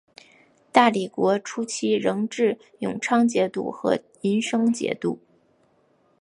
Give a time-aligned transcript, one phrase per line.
[0.71, 5.19] 大理国初期仍置永昌节度和银生节度。